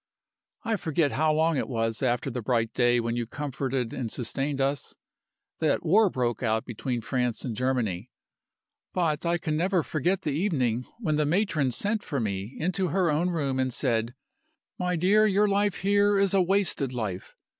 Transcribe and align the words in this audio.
"I 0.63 0.77
forget 0.77 1.11
how 1.11 1.31
long 1.31 1.57
it 1.57 1.69
was 1.69 2.01
after 2.01 2.31
the 2.31 2.41
bright 2.41 2.73
day 2.73 2.99
when 2.99 3.15
you 3.15 3.27
comforted 3.27 3.93
and 3.93 4.11
sustained 4.11 4.59
us 4.59 4.95
that 5.59 5.81
the 5.81 5.87
war 5.87 6.09
broke 6.09 6.41
out 6.41 6.65
between 6.65 7.01
France 7.01 7.45
and 7.45 7.55
Germany. 7.55 8.09
But 8.93 9.27
I 9.27 9.37
can 9.37 9.55
never 9.55 9.83
forget 9.83 10.23
the 10.23 10.31
evening 10.31 10.87
when 10.97 11.17
the 11.17 11.25
matron 11.27 11.69
sent 11.69 12.01
for 12.01 12.19
me 12.19 12.55
into 12.59 12.87
her 12.87 13.11
own 13.11 13.29
room 13.29 13.59
and 13.59 13.71
said, 13.71 14.15
'My 14.79 14.95
dear, 14.95 15.27
your 15.27 15.47
life 15.47 15.81
here 15.81 16.17
is 16.17 16.33
a 16.33 16.41
wasted 16.41 16.91
life. 16.93 17.35